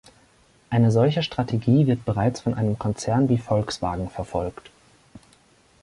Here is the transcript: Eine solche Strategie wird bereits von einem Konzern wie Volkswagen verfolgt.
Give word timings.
Eine 0.71 0.89
solche 0.91 1.21
Strategie 1.21 1.85
wird 1.85 2.05
bereits 2.05 2.41
von 2.41 2.55
einem 2.55 2.79
Konzern 2.79 3.29
wie 3.29 3.37
Volkswagen 3.37 4.09
verfolgt. 4.09 4.71